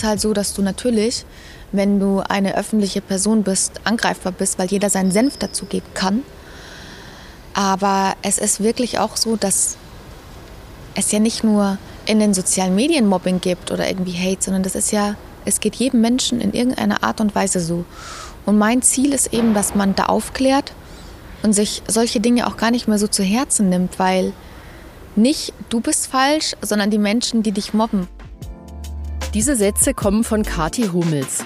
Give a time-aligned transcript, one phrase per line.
[0.00, 1.24] es halt so, dass du natürlich,
[1.72, 6.22] wenn du eine öffentliche Person bist, angreifbar bist, weil jeder seinen Senf dazu geben kann.
[7.54, 9.76] Aber es ist wirklich auch so, dass
[10.94, 14.74] es ja nicht nur in den sozialen Medien Mobbing gibt oder irgendwie Hate, sondern das
[14.74, 15.14] ist ja,
[15.44, 17.84] es geht jedem Menschen in irgendeiner Art und Weise so.
[18.46, 20.72] Und mein Ziel ist eben, dass man da aufklärt
[21.42, 24.32] und sich solche Dinge auch gar nicht mehr so zu Herzen nimmt, weil
[25.16, 28.08] nicht du bist falsch, sondern die Menschen, die dich mobben.
[29.34, 31.44] Diese Sätze kommen von Kati Hummels.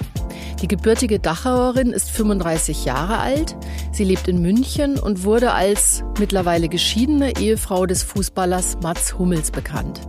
[0.63, 3.55] Die gebürtige Dachauerin ist 35 Jahre alt.
[3.93, 10.01] Sie lebt in München und wurde als mittlerweile geschiedene Ehefrau des Fußballers Mats Hummels bekannt.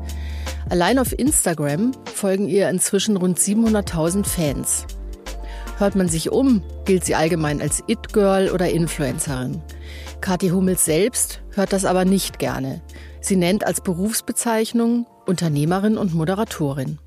[0.70, 4.86] Allein auf Instagram folgen ihr inzwischen rund 700.000 Fans.
[5.78, 9.62] Hört man sich um, gilt sie allgemein als It-Girl oder Influencerin.
[10.22, 12.82] Kathi Hummels selbst hört das aber nicht gerne.
[13.20, 17.00] Sie nennt als Berufsbezeichnung Unternehmerin und Moderatorin.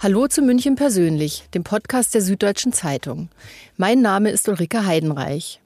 [0.00, 3.30] Hallo zu München persönlich, dem Podcast der Süddeutschen Zeitung.
[3.76, 5.60] Mein Name ist Ulrike Heidenreich.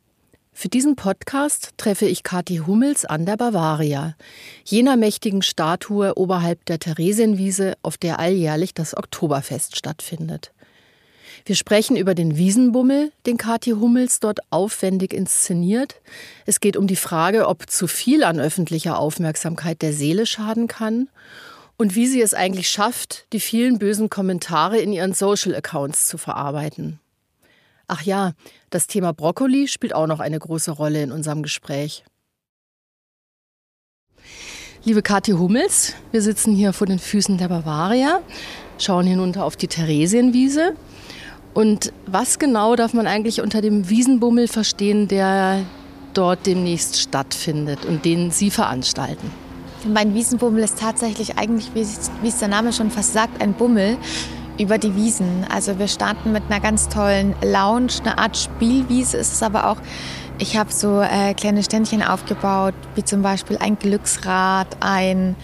[0.54, 4.16] Für diesen Podcast treffe ich Kathi Hummels an der Bavaria,
[4.64, 10.52] jener mächtigen Statue oberhalb der Theresienwiese, auf der alljährlich das Oktoberfest stattfindet.
[11.44, 15.96] Wir sprechen über den Wiesenbummel, den Kathi Hummels dort aufwendig inszeniert.
[16.46, 21.08] Es geht um die Frage, ob zu viel an öffentlicher Aufmerksamkeit der Seele schaden kann
[21.82, 26.16] und wie sie es eigentlich schafft, die vielen bösen Kommentare in ihren Social Accounts zu
[26.16, 27.00] verarbeiten.
[27.88, 28.34] Ach ja,
[28.70, 32.04] das Thema Brokkoli spielt auch noch eine große Rolle in unserem Gespräch.
[34.84, 38.20] Liebe Kathi Hummels, wir sitzen hier vor den Füßen der Bavaria,
[38.78, 40.76] schauen hinunter auf die Theresienwiese.
[41.52, 45.64] Und was genau darf man eigentlich unter dem Wiesenbummel verstehen, der
[46.14, 49.32] dort demnächst stattfindet und den Sie veranstalten?
[49.84, 51.80] Mein Wiesenbummel ist tatsächlich eigentlich, wie
[52.28, 53.96] es der Name schon fast sagt, ein Bummel
[54.58, 55.44] über die Wiesen.
[55.50, 59.78] Also wir starten mit einer ganz tollen Lounge, eine Art Spielwiese ist es aber auch.
[60.38, 65.36] Ich habe so äh, kleine Ständchen aufgebaut, wie zum Beispiel ein Glücksrad, ein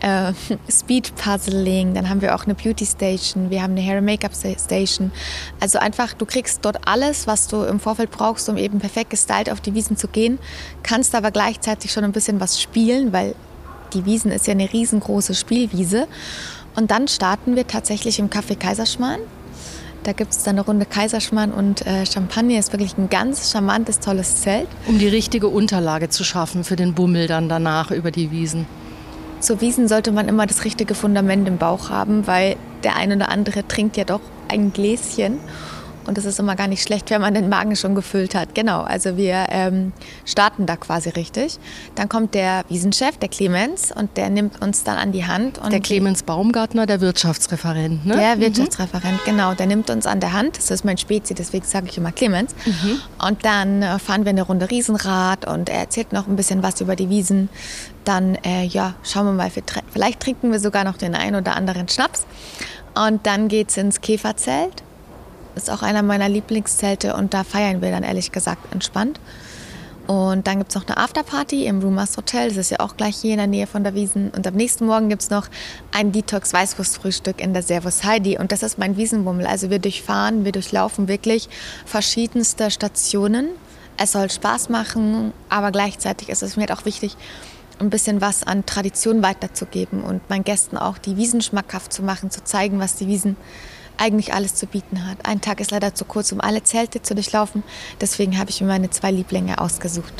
[0.00, 0.32] äh,
[0.70, 5.12] Speed Puzzling, dann haben wir auch eine Beauty Station, wir haben eine Hair Make-up Station.
[5.60, 9.50] Also einfach, du kriegst dort alles, was du im Vorfeld brauchst, um eben perfekt gestylt
[9.50, 10.38] auf die Wiesen zu gehen,
[10.82, 13.34] kannst aber gleichzeitig schon ein bisschen was spielen, weil
[13.94, 16.06] die Wiesen ist ja eine riesengroße Spielwiese.
[16.76, 19.20] Und dann starten wir tatsächlich im Café Kaiserschmarrn.
[20.02, 22.58] Da gibt es dann eine Runde Kaiserschmarrn und äh, Champagner.
[22.58, 24.68] Ist wirklich ein ganz charmantes, tolles Zelt.
[24.86, 28.66] Um die richtige Unterlage zu schaffen für den Bummel dann danach über die Wiesen.
[29.40, 33.30] Zur Wiesen sollte man immer das richtige Fundament im Bauch haben, weil der ein oder
[33.30, 35.38] andere trinkt ja doch ein Gläschen.
[36.06, 38.54] Und das ist immer gar nicht schlecht, wenn man den Magen schon gefüllt hat.
[38.54, 39.92] Genau, also wir ähm,
[40.24, 41.58] starten da quasi richtig.
[41.94, 45.60] Dann kommt der Wiesenchef, der Clemens, und der nimmt uns dann an die Hand.
[45.70, 48.16] der Clemens Baumgartner, der Wirtschaftsreferent, ne?
[48.16, 48.40] Der mhm.
[48.40, 49.24] Wirtschaftsreferent, mhm.
[49.24, 49.54] genau.
[49.54, 50.58] Der nimmt uns an der Hand.
[50.58, 52.54] Das ist mein Spezi, deswegen sage ich immer Clemens.
[52.66, 53.00] Mhm.
[53.26, 56.80] Und dann äh, fahren wir eine Runde Riesenrad und er erzählt noch ein bisschen was
[56.80, 57.48] über die Wiesen.
[58.04, 59.50] Dann, äh, ja, schauen wir mal,
[59.92, 62.26] vielleicht trinken wir sogar noch den einen oder anderen Schnaps.
[62.94, 64.83] Und dann geht es ins Käferzelt
[65.54, 69.20] ist auch einer meiner Lieblingszelte und da feiern wir dann ehrlich gesagt entspannt.
[70.06, 72.48] Und dann gibt es noch eine Afterparty im Rumors Hotel.
[72.48, 74.30] Das ist ja auch gleich hier in der Nähe von der Wiesen.
[74.30, 75.48] Und am nächsten Morgen gibt es noch
[75.92, 78.36] ein Detox-Weißwurstfrühstück in der Servus Heidi.
[78.38, 79.46] Und das ist mein Wiesenbummel.
[79.46, 81.48] Also wir durchfahren, wir durchlaufen wirklich
[81.86, 83.48] verschiedenste Stationen.
[83.96, 87.16] Es soll Spaß machen, aber gleichzeitig ist es mir halt auch wichtig,
[87.78, 92.30] ein bisschen was an Tradition weiterzugeben und meinen Gästen auch die Wiesen schmackhaft zu machen,
[92.30, 93.36] zu zeigen, was die Wiesen
[93.96, 95.18] eigentlich alles zu bieten hat.
[95.24, 97.62] Ein Tag ist leider zu kurz, um alle Zelte zu durchlaufen.
[98.00, 100.12] Deswegen habe ich mir meine zwei Lieblinge ausgesucht.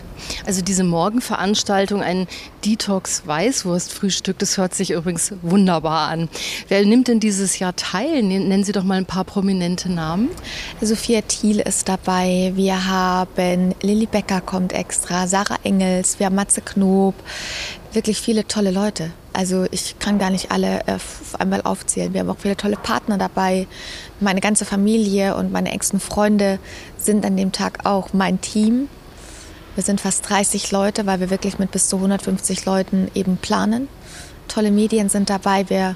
[0.47, 2.27] Also diese Morgenveranstaltung, ein
[2.65, 6.29] Detox-Weißwurst-Frühstück, das hört sich übrigens wunderbar an.
[6.69, 8.23] Wer nimmt denn dieses Jahr teil?
[8.23, 10.31] Nennen Sie doch mal ein paar prominente Namen.
[10.81, 12.53] Sophia Thiel ist dabei.
[12.55, 17.15] Wir haben Lilly Becker kommt extra, Sarah Engels, wir haben Matze Knob.
[17.95, 19.13] Wirklich viele tolle Leute.
[19.33, 22.13] Also ich kann gar nicht alle äh, auf einmal aufzählen.
[22.13, 23.69] Wir haben auch viele tolle Partner dabei.
[24.19, 26.59] Meine ganze Familie und meine engsten Freunde
[26.99, 28.89] sind an dem Tag auch mein Team.
[29.77, 33.87] Wir sind fast 30 Leute, weil wir wirklich mit bis zu 150 Leuten eben planen.
[34.49, 35.71] Tolle Medien sind dabei.
[35.71, 35.95] Wir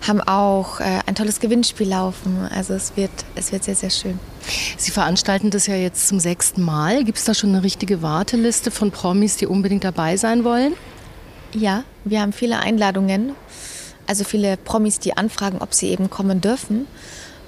[0.00, 2.48] haben auch äh, ein tolles Gewinnspiel laufen.
[2.54, 4.18] Also es wird, es wird sehr, sehr schön.
[4.78, 7.04] Sie veranstalten das ja jetzt zum sechsten Mal.
[7.04, 10.72] Gibt es da schon eine richtige Warteliste von Promis, die unbedingt dabei sein wollen?
[11.54, 13.36] Ja, wir haben viele Einladungen,
[14.08, 16.88] also viele Promis, die anfragen, ob sie eben kommen dürfen.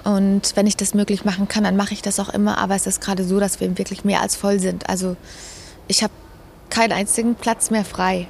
[0.05, 2.57] Und wenn ich das möglich machen kann, dann mache ich das auch immer.
[2.57, 4.89] Aber es ist gerade so, dass wir wirklich mehr als voll sind.
[4.89, 5.17] Also
[5.89, 6.13] ich habe
[6.69, 8.27] keinen einzigen Platz mehr frei.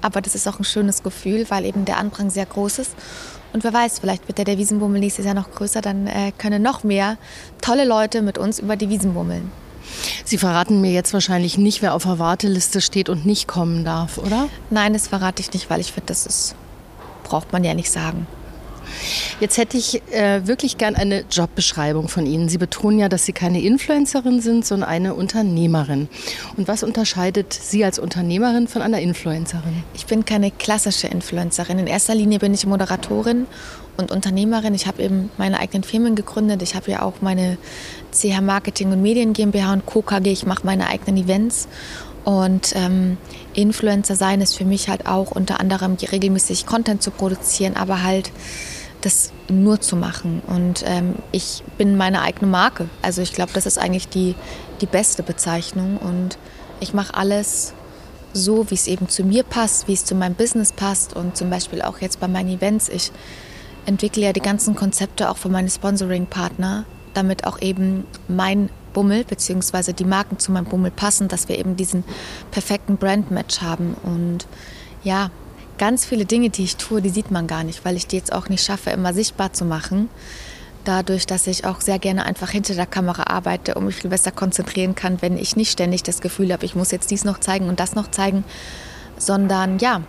[0.00, 2.92] Aber das ist auch ein schönes Gefühl, weil eben der Andrang sehr groß ist.
[3.52, 6.62] Und wer weiß, vielleicht wird ja der Wiesenbummel nächstes Jahr noch größer, dann äh, können
[6.62, 7.18] noch mehr
[7.60, 9.52] tolle Leute mit uns über die Wiesen bummeln.
[10.24, 14.18] Sie verraten mir jetzt wahrscheinlich nicht, wer auf der Warteliste steht und nicht kommen darf,
[14.18, 14.48] oder?
[14.70, 16.54] Nein, das verrate ich nicht, weil ich finde, das ist,
[17.24, 18.26] braucht man ja nicht sagen.
[19.40, 22.48] Jetzt hätte ich äh, wirklich gern eine Jobbeschreibung von Ihnen.
[22.48, 26.08] Sie betonen ja, dass Sie keine Influencerin sind, sondern eine Unternehmerin.
[26.56, 29.84] Und was unterscheidet Sie als Unternehmerin von einer Influencerin?
[29.94, 31.78] Ich bin keine klassische Influencerin.
[31.78, 33.46] In erster Linie bin ich Moderatorin
[34.00, 34.74] und Unternehmerin.
[34.74, 36.62] Ich habe eben meine eigenen Firmen gegründet.
[36.62, 37.58] Ich habe ja auch meine
[38.12, 40.02] CH Marketing und Medien GmbH und Co.
[40.02, 40.32] KG.
[40.32, 41.68] Ich mache meine eigenen Events.
[42.24, 43.16] Und ähm,
[43.54, 48.30] Influencer sein ist für mich halt auch unter anderem regelmäßig Content zu produzieren, aber halt
[49.00, 50.42] das nur zu machen.
[50.46, 52.88] Und ähm, ich bin meine eigene Marke.
[53.02, 54.34] Also ich glaube, das ist eigentlich die,
[54.80, 55.96] die beste Bezeichnung.
[55.96, 56.36] Und
[56.80, 57.72] ich mache alles
[58.32, 61.16] so, wie es eben zu mir passt, wie es zu meinem Business passt.
[61.16, 62.88] Und zum Beispiel auch jetzt bei meinen Events.
[62.88, 63.10] Ich
[63.86, 66.84] entwickle ja die ganzen Konzepte auch für meine Sponsoring-Partner,
[67.14, 69.92] damit auch eben mein Bummel bzw.
[69.92, 72.04] die Marken zu meinem Bummel passen, dass wir eben diesen
[72.50, 73.94] perfekten Brand-Match haben.
[74.02, 74.46] Und
[75.04, 75.30] ja,
[75.78, 78.32] ganz viele Dinge, die ich tue, die sieht man gar nicht, weil ich die jetzt
[78.32, 80.08] auch nicht schaffe, immer sichtbar zu machen.
[80.84, 84.30] Dadurch, dass ich auch sehr gerne einfach hinter der Kamera arbeite und mich viel besser
[84.30, 87.68] konzentrieren kann, wenn ich nicht ständig das Gefühl habe, ich muss jetzt dies noch zeigen
[87.68, 88.44] und das noch zeigen,
[89.18, 90.02] sondern ja,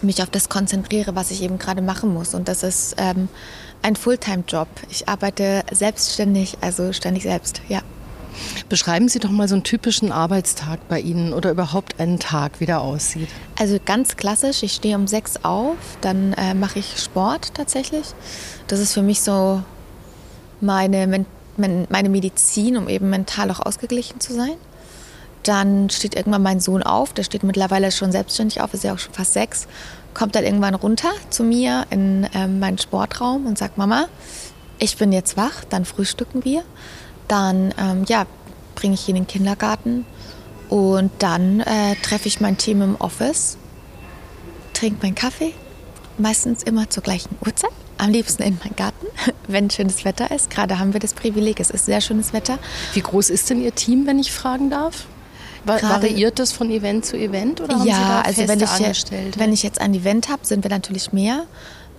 [0.00, 2.34] mich auf das konzentriere, was ich eben gerade machen muss.
[2.34, 3.28] Und das ist ähm,
[3.82, 4.68] ein Fulltime-Job.
[4.90, 7.82] Ich arbeite selbstständig, also ständig selbst, ja.
[8.68, 12.66] Beschreiben Sie doch mal so einen typischen Arbeitstag bei Ihnen oder überhaupt einen Tag, wie
[12.66, 13.28] der aussieht.
[13.58, 18.06] Also ganz klassisch, ich stehe um sechs auf, dann äh, mache ich Sport tatsächlich.
[18.68, 19.62] Das ist für mich so
[20.62, 24.56] meine, meine Medizin, um eben mental auch ausgeglichen zu sein.
[25.42, 28.98] Dann steht irgendwann mein Sohn auf, der steht mittlerweile schon selbstständig auf, ist ja auch
[28.98, 29.66] schon fast sechs,
[30.14, 34.06] kommt dann irgendwann runter zu mir in äh, meinen Sportraum und sagt, Mama,
[34.78, 36.62] ich bin jetzt wach, dann frühstücken wir.
[37.28, 38.26] Dann ähm, ja,
[38.74, 40.04] bringe ich ihn in den Kindergarten
[40.68, 43.56] und dann äh, treffe ich mein Team im Office,
[44.74, 45.54] trinke meinen Kaffee,
[46.18, 47.70] meistens immer zur gleichen Uhrzeit.
[47.98, 49.06] Am liebsten in meinem Garten,
[49.48, 50.50] wenn schönes Wetter ist.
[50.50, 52.58] Gerade haben wir das Privileg, es ist sehr schönes Wetter.
[52.94, 55.06] Wie groß ist denn Ihr Team, wenn ich fragen darf?
[55.64, 58.78] Gerade, Variiert das von Event zu Event oder haben ja, Sie da also wenn ich,
[58.78, 61.44] jetzt, wenn ich jetzt ein Event habe, sind wir natürlich mehr.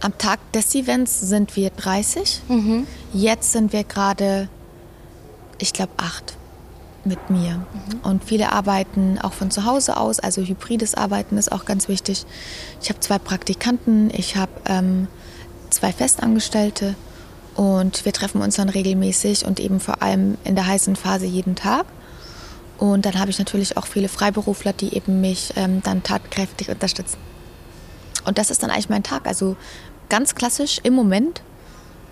[0.02, 2.42] Am Tag des Events sind wir 30.
[2.50, 2.88] Mhm.
[3.14, 4.50] Jetzt sind wir gerade
[5.64, 6.36] ich glaube, acht
[7.06, 7.56] mit mir.
[7.56, 8.00] Mhm.
[8.04, 12.26] Und viele arbeiten auch von zu Hause aus, also hybrides Arbeiten ist auch ganz wichtig.
[12.82, 15.08] Ich habe zwei Praktikanten, ich habe ähm,
[15.70, 16.96] zwei Festangestellte
[17.56, 21.56] und wir treffen uns dann regelmäßig und eben vor allem in der heißen Phase jeden
[21.56, 21.86] Tag.
[22.84, 27.18] Und dann habe ich natürlich auch viele Freiberufler, die eben mich ähm, dann tatkräftig unterstützen.
[28.26, 29.26] Und das ist dann eigentlich mein Tag.
[29.26, 29.56] Also
[30.10, 31.44] ganz klassisch im Moment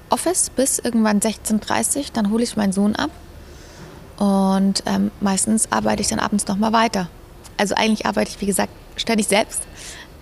[0.10, 3.12] Office bis irgendwann 16.30 Uhr, dann hole ich meinen Sohn ab
[4.16, 7.10] und ähm, meistens arbeite ich dann abends nochmal weiter.
[7.58, 9.64] Also eigentlich arbeite ich, wie gesagt, ständig selbst.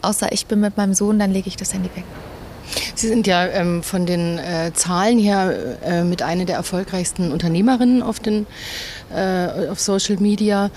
[0.02, 2.06] Außer ich bin mit meinem Sohn, dann lege ich das Handy weg.
[3.00, 8.04] Sie sind ja ähm, von den äh, Zahlen her äh, mit einer der erfolgreichsten Unternehmerinnen
[8.04, 8.46] auf, den,
[9.16, 10.69] äh, auf Social Media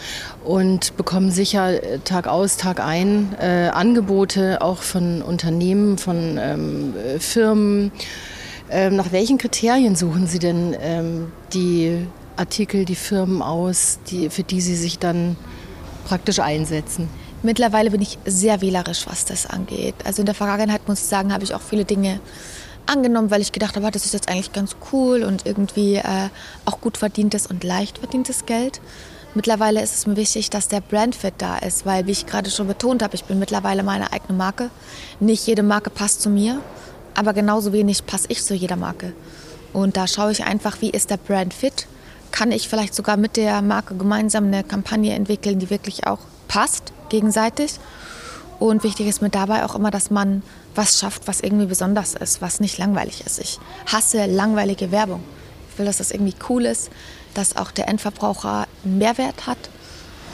[0.45, 6.95] und bekommen sicher äh, Tag aus, Tag ein äh, Angebote auch von Unternehmen, von ähm,
[7.19, 7.91] Firmen.
[8.71, 12.07] Ähm, nach welchen Kriterien suchen Sie denn ähm, die
[12.37, 15.35] Artikel, die Firmen aus, die, für die Sie sich dann
[16.07, 17.09] praktisch einsetzen?
[17.43, 19.95] Mittlerweile bin ich sehr wählerisch, was das angeht.
[20.05, 22.21] Also in der Vergangenheit, muss ich sagen, habe ich auch viele Dinge
[22.87, 26.29] angenommen, weil ich gedacht habe, das ist jetzt eigentlich ganz cool und irgendwie äh,
[26.65, 28.81] auch gut verdientes und leicht verdientes Geld.
[29.35, 32.69] Mittlerweile ist es mir wichtig, dass der Brandfit da ist, weil, wie ich gerade schon
[32.69, 34.71] betont habe, ich bin mittlerweile meine eigene Marke.
[35.21, 36.61] Nicht jede Marke passt zu mir,
[37.15, 39.15] aber genauso wenig passe ich zu jeder Marke.
[39.73, 41.87] Und da schaue ich einfach, wie ist der Brandfit
[42.33, 46.93] kann ich vielleicht sogar mit der Marke gemeinsam eine Kampagne entwickeln, die wirklich auch passt
[47.13, 47.79] gegenseitig.
[48.59, 50.43] Und wichtig ist mir dabei auch immer, dass man
[50.75, 53.39] was schafft, was irgendwie besonders ist, was nicht langweilig ist.
[53.39, 55.23] Ich hasse langweilige Werbung.
[55.71, 56.91] Ich will, dass das irgendwie cool ist,
[57.35, 59.59] dass auch der Endverbraucher einen Mehrwert hat.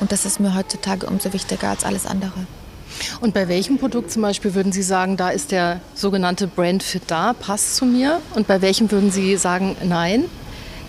[0.01, 2.47] Und das ist mir heutzutage umso wichtiger als alles andere.
[3.21, 7.03] Und bei welchem Produkt zum Beispiel würden Sie sagen, da ist der sogenannte Brand Fit
[7.07, 8.23] da, passt zu mir?
[8.35, 10.25] Und bei welchem würden Sie sagen, nein?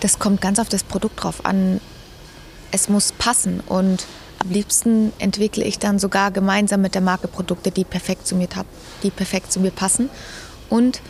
[0.00, 1.80] das kommt ganz auf das Produkt drauf an.
[2.72, 4.06] Es muss passen und
[4.40, 8.48] am liebsten entwickle ich dann sogar gemeinsam mit der Marke Produkte, die perfekt zu mir,
[9.02, 10.08] die perfekt zu mir passen
[10.68, 11.00] und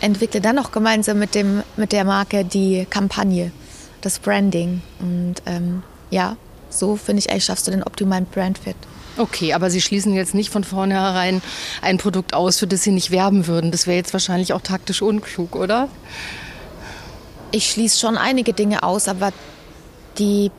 [0.00, 3.52] entwickle dann auch gemeinsam mit, dem, mit der Marke die Kampagne,
[4.00, 4.82] das Branding.
[5.00, 6.36] Und ähm, ja,
[6.70, 8.76] so finde ich eigentlich, schaffst du den optimalen Brandfit.
[9.18, 11.42] Okay, aber Sie schließen jetzt nicht von vornherein
[11.82, 13.72] ein Produkt aus, für das Sie nicht werben würden.
[13.72, 15.88] Das wäre jetzt wahrscheinlich auch taktisch unklug, oder?
[17.50, 19.32] Ich schließe schon einige Dinge aus, aber
[20.18, 20.52] die,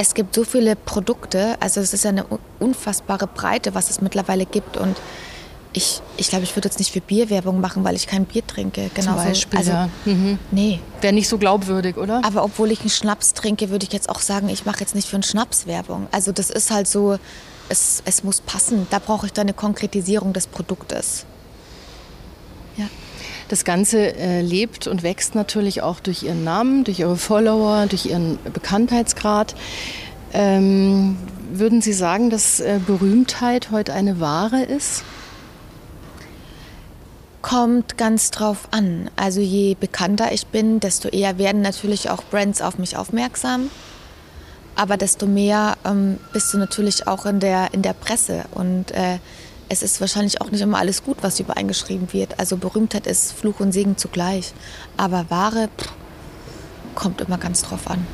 [0.00, 2.24] es gibt so viele Produkte, also es ist eine
[2.58, 4.96] unfassbare Breite, was es mittlerweile gibt und
[5.74, 8.90] ich, ich glaube, ich würde jetzt nicht für Bierwerbung machen, weil ich kein Bier trinke.
[8.94, 9.88] Genau Zum Beispiel, also, ja.
[10.06, 10.38] Mhm.
[10.50, 10.80] Nee.
[11.02, 12.22] Wäre nicht so glaubwürdig, oder?
[12.24, 15.06] Aber obwohl ich einen Schnaps trinke, würde ich jetzt auch sagen, ich mache jetzt nicht
[15.06, 16.08] für einen Schnaps Werbung.
[16.10, 17.18] Also das ist halt so,
[17.68, 18.86] es, es muss passen.
[18.90, 21.24] Da brauche ich dann eine Konkretisierung des Produktes.
[22.76, 22.86] Ja.
[23.50, 28.06] Das Ganze äh, lebt und wächst natürlich auch durch Ihren Namen, durch Ihre Follower, durch
[28.06, 29.56] Ihren Bekanntheitsgrad.
[30.32, 31.16] Ähm,
[31.50, 35.02] würden Sie sagen, dass äh, Berühmtheit heute eine Ware ist?
[37.42, 39.10] Kommt ganz drauf an.
[39.16, 43.68] Also je bekannter ich bin, desto eher werden natürlich auch Brands auf mich aufmerksam.
[44.76, 48.44] Aber desto mehr ähm, bist du natürlich auch in der, in der Presse.
[48.52, 49.18] Und äh,
[49.70, 52.40] es ist wahrscheinlich auch nicht immer alles gut, was übereingeschrieben wird.
[52.40, 54.52] Also Berühmtheit ist Fluch und Segen zugleich.
[54.96, 55.92] Aber Ware pff,
[56.96, 58.04] kommt immer ganz drauf an.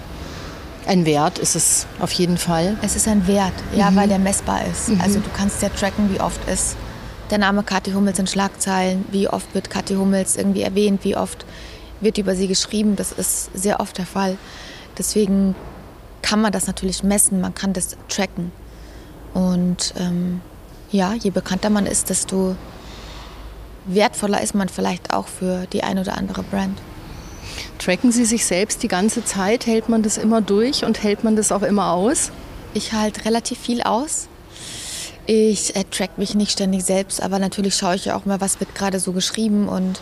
[0.87, 2.77] Ein Wert ist es auf jeden Fall.
[2.83, 3.97] Es ist ein Wert, ja, mhm.
[3.97, 4.91] weil der messbar ist.
[4.91, 5.01] Mhm.
[5.01, 6.77] Also du kannst ja tracken, wie oft ist
[7.31, 11.47] der Name Kathi Hummels in Schlagzeilen, wie oft wird Kathi Hummels irgendwie erwähnt, wie oft
[12.03, 12.97] wird über sie geschrieben.
[12.97, 14.37] Das ist sehr oft der Fall.
[14.99, 15.55] Deswegen
[16.21, 18.53] kann man das natürlich messen, man kann das tracken.
[19.33, 20.43] Und ähm,
[20.91, 22.57] ja, je bekannter man ist, desto
[23.87, 26.79] wertvoller ist man vielleicht auch für die ein oder andere Brand.
[27.79, 29.67] Tracken Sie sich selbst die ganze Zeit?
[29.67, 32.31] Hält man das immer durch und hält man das auch immer aus?
[32.75, 34.29] Ich halte relativ viel aus.
[35.27, 38.61] Ich äh, track mich nicht ständig selbst, aber natürlich schaue ich ja auch mal, was
[38.61, 40.01] wird gerade so geschrieben und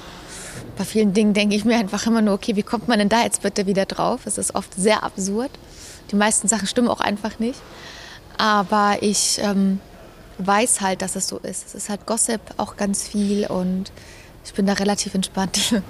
[0.77, 3.23] bei vielen Dingen denke ich mir einfach immer nur, okay, wie kommt man denn da
[3.23, 4.27] jetzt bitte wieder drauf?
[4.27, 5.51] Es ist oft sehr absurd.
[6.11, 7.61] Die meisten Sachen stimmen auch einfach nicht.
[8.37, 9.81] Aber ich ähm,
[10.39, 11.67] weiß halt, dass es so ist.
[11.67, 13.93] Es ist halt Gossip auch ganz viel und
[14.45, 15.83] ich bin da relativ entspannt.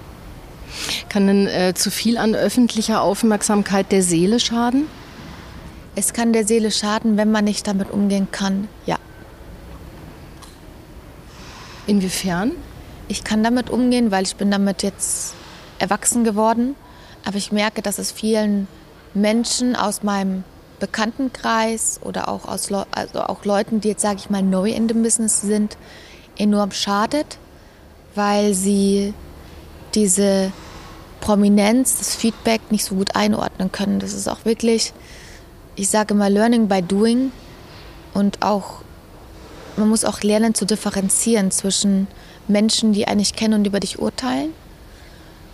[1.09, 4.87] Kann denn äh, zu viel an öffentlicher Aufmerksamkeit der Seele schaden?
[5.97, 8.99] Es kann der Seele schaden, wenn man nicht damit umgehen kann, ja.
[11.87, 12.53] Inwiefern?
[13.07, 15.35] Ich kann damit umgehen, weil ich bin damit jetzt
[15.79, 16.75] erwachsen geworden.
[17.25, 18.67] Aber ich merke, dass es vielen
[19.13, 20.43] Menschen aus meinem
[20.85, 25.03] Bekanntenkreis oder auch aus also auch Leuten, die jetzt, sage ich mal, neu in dem
[25.03, 25.79] Business sind,
[26.37, 27.39] enorm schadet,
[28.15, 29.15] weil sie
[29.95, 30.53] diese
[31.23, 33.99] Prominenz, das Feedback nicht so gut einordnen können.
[33.99, 34.93] Das ist auch wirklich,
[35.75, 37.33] ich sage mal, Learning by Doing
[38.13, 38.83] und auch
[39.79, 42.09] man muss auch lernen zu differenzieren zwischen
[42.47, 44.53] Menschen, die eigentlich kennen und über dich urteilen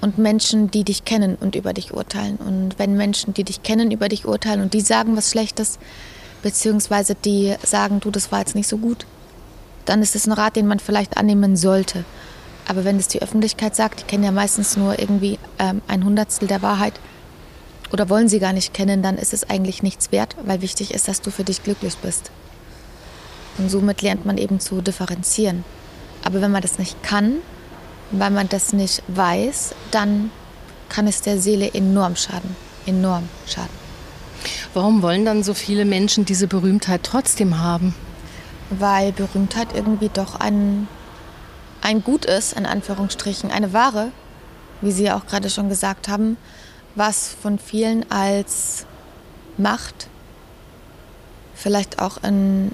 [0.01, 2.37] und Menschen, die dich kennen und über dich urteilen.
[2.37, 5.79] Und wenn Menschen, die dich kennen, über dich urteilen und die sagen was Schlechtes,
[6.43, 9.07] beziehungsweise die sagen, du, das war jetzt nicht so gut,
[9.85, 12.05] dann ist es ein Rat, den man vielleicht annehmen sollte.
[12.67, 16.47] Aber wenn es die Öffentlichkeit sagt, die kennen ja meistens nur irgendwie ähm, ein Hundertstel
[16.47, 16.95] der Wahrheit
[17.93, 21.09] oder wollen sie gar nicht kennen, dann ist es eigentlich nichts wert, weil wichtig ist,
[21.09, 22.31] dass du für dich glücklich bist.
[23.59, 25.65] Und somit lernt man eben zu differenzieren.
[26.23, 27.39] Aber wenn man das nicht kann,
[28.11, 30.31] weil man das nicht weiß, dann
[30.89, 32.57] kann es der Seele enorm schaden.
[32.87, 33.71] Enorm schaden.
[34.75, 37.95] Warum wollen dann so viele Menschen diese Berühmtheit trotzdem haben?
[38.71, 40.89] Weil Berühmtheit irgendwie doch ein,
[41.83, 44.13] ein Gut ist, in Anführungsstrichen, eine Ware,
[44.81, 46.37] wie Sie ja auch gerade schon gesagt haben,
[46.95, 48.87] was von vielen als
[49.57, 50.09] Macht,
[51.55, 52.73] vielleicht auch in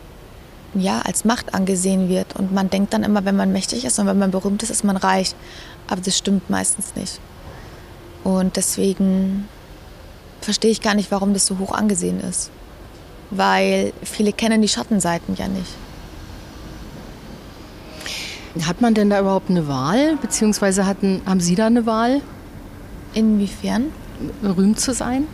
[0.81, 2.37] ja, als Macht angesehen wird.
[2.37, 4.85] Und man denkt dann immer, wenn man mächtig ist und wenn man berühmt ist, ist
[4.85, 5.35] man reich.
[5.89, 7.21] Aber das stimmt meistens nicht.
[8.25, 9.49] Und deswegen
[10.41, 12.51] verstehe ich gar nicht, warum das so hoch angesehen ist.
[13.31, 15.73] Weil viele kennen die Schattenseiten ja nicht.
[18.67, 20.17] Hat man denn da überhaupt eine Wahl?
[20.17, 22.23] Beziehungsweise hatten, haben Sie da eine Wahl?
[23.13, 23.93] Inwiefern?
[24.41, 25.27] Berühmt zu sein?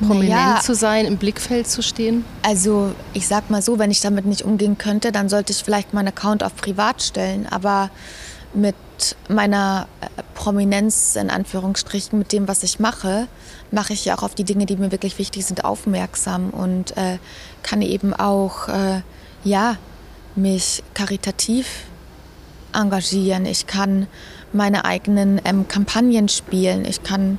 [0.00, 2.24] Prominent naja, zu sein, im Blickfeld zu stehen?
[2.42, 5.94] Also ich sag mal so, wenn ich damit nicht umgehen könnte, dann sollte ich vielleicht
[5.94, 7.46] meinen Account auf privat stellen.
[7.50, 7.90] Aber
[8.54, 8.74] mit
[9.28, 13.26] meiner äh, Prominenz in Anführungsstrichen, mit dem, was ich mache,
[13.70, 17.18] mache ich ja auch auf die Dinge, die mir wirklich wichtig sind, aufmerksam und äh,
[17.62, 19.02] kann eben auch äh,
[19.42, 19.76] ja
[20.36, 21.66] mich karitativ
[22.72, 23.46] engagieren.
[23.46, 24.06] Ich kann
[24.52, 26.84] meine eigenen ähm, Kampagnen spielen.
[26.84, 27.38] Ich kann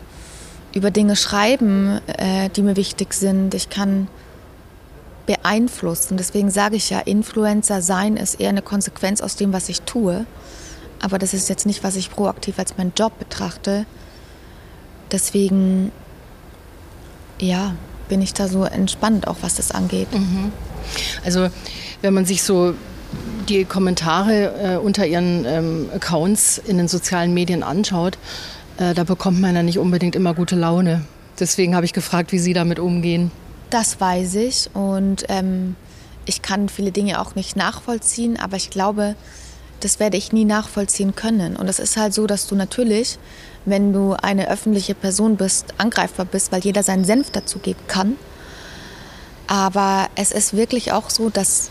[0.75, 3.55] über Dinge schreiben, äh, die mir wichtig sind.
[3.55, 4.08] Ich kann
[5.25, 6.17] beeinflussen.
[6.17, 10.27] Deswegen sage ich ja, Influencer sein ist eher eine Konsequenz aus dem, was ich tue.
[11.01, 13.86] Aber das ist jetzt nicht, was ich proaktiv als meinen Job betrachte.
[15.12, 15.91] Deswegen,
[17.39, 17.74] ja,
[18.10, 20.13] bin ich da so entspannt, auch was das angeht.
[20.13, 20.51] Mhm.
[21.24, 21.48] Also
[22.01, 22.75] wenn man sich so
[23.48, 28.17] die Kommentare äh, unter ihren ähm, Accounts in den sozialen Medien anschaut,
[28.77, 31.05] da bekommt man ja nicht unbedingt immer gute Laune.
[31.39, 33.32] Deswegen habe ich gefragt, wie Sie damit umgehen.
[33.70, 35.75] Das weiß ich und ähm,
[36.25, 39.15] ich kann viele Dinge auch nicht nachvollziehen, aber ich glaube,
[39.79, 41.55] das werde ich nie nachvollziehen können.
[41.55, 43.17] Und es ist halt so, dass du natürlich,
[43.65, 48.15] wenn du eine öffentliche Person bist, angreifbar bist, weil jeder seinen Senf dazu geben kann.
[49.48, 51.70] Aber es ist wirklich auch so, dass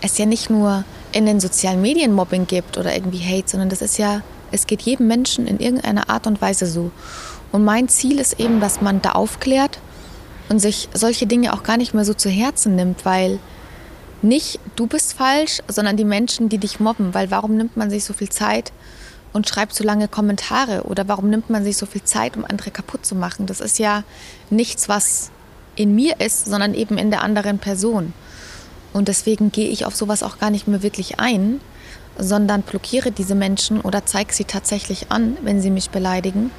[0.00, 3.82] es ja nicht nur in den sozialen Medien Mobbing gibt oder irgendwie Hate, sondern das
[3.82, 6.90] ist ja, es geht jedem Menschen in irgendeiner Art und Weise so.
[7.52, 9.78] Und mein Ziel ist eben, dass man da aufklärt
[10.48, 13.38] und sich solche Dinge auch gar nicht mehr so zu Herzen nimmt, weil
[14.22, 17.14] nicht du bist falsch, sondern die Menschen, die dich mobben.
[17.14, 18.72] Weil warum nimmt man sich so viel Zeit
[19.32, 20.82] und schreibt so lange Kommentare?
[20.84, 23.46] Oder warum nimmt man sich so viel Zeit, um andere kaputt zu machen?
[23.46, 24.02] Das ist ja
[24.50, 25.30] nichts, was
[25.76, 28.12] in mir ist, sondern eben in der anderen Person.
[28.92, 31.60] Und deswegen gehe ich auf sowas auch gar nicht mehr wirklich ein,
[32.18, 36.50] sondern blockiere diese Menschen oder zeige sie tatsächlich an, wenn sie mich beleidigen,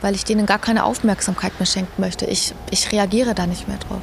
[0.00, 2.26] weil ich denen gar keine Aufmerksamkeit mehr schenken möchte.
[2.26, 4.00] Ich, ich reagiere da nicht mehr drauf.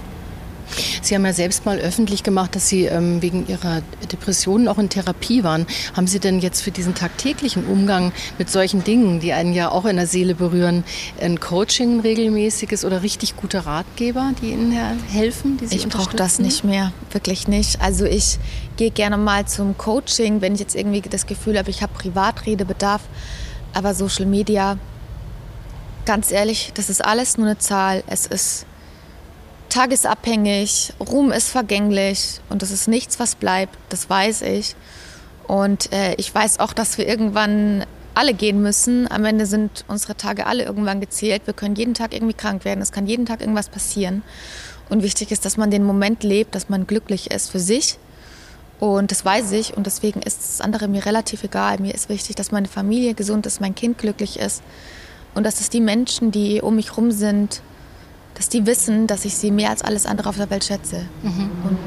[1.01, 4.89] Sie haben ja selbst mal öffentlich gemacht, dass Sie ähm, wegen Ihrer Depressionen auch in
[4.89, 5.65] Therapie waren.
[5.95, 9.85] Haben Sie denn jetzt für diesen tagtäglichen Umgang mit solchen Dingen, die einen ja auch
[9.85, 10.83] in der Seele berühren,
[11.19, 14.71] ein Coaching regelmäßiges oder richtig gute Ratgeber, die Ihnen
[15.11, 15.57] helfen?
[15.57, 17.81] Die Sie ich brauche das nicht mehr, wirklich nicht.
[17.81, 18.39] Also ich
[18.77, 23.01] gehe gerne mal zum Coaching, wenn ich jetzt irgendwie das Gefühl habe, ich habe Privatredebedarf.
[23.73, 24.77] Aber Social Media,
[26.05, 28.03] ganz ehrlich, das ist alles nur eine Zahl.
[28.07, 28.65] Es ist
[29.69, 34.75] tagesabhängig, Ruhm ist vergänglich und das ist nichts, was bleibt, das weiß ich.
[35.47, 39.09] Und äh, ich weiß auch, dass wir irgendwann alle gehen müssen.
[39.09, 41.43] Am Ende sind unsere Tage alle irgendwann gezählt.
[41.45, 44.23] Wir können jeden Tag irgendwie krank werden, es kann jeden Tag irgendwas passieren.
[44.89, 47.97] Und wichtig ist, dass man den Moment lebt, dass man glücklich ist für sich.
[48.79, 51.79] Und das weiß ich und deswegen ist das andere mir relativ egal.
[51.79, 54.63] Mir ist wichtig, dass meine Familie gesund ist, mein Kind glücklich ist
[55.35, 57.61] und dass es die Menschen, die um mich herum sind,
[58.39, 61.01] dass die wissen, dass ich sie mehr als alles andere auf der Welt schätze.
[61.23, 61.49] Mhm.
[61.65, 61.77] Und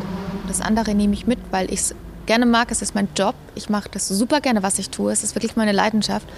[0.46, 1.94] das andere nehme ich mit, weil ich es
[2.26, 2.70] gerne mag.
[2.70, 3.34] Es ist mein Job.
[3.54, 5.10] Ich mache das super gerne, was ich tue.
[5.10, 6.28] Es ist wirklich meine Leidenschaft.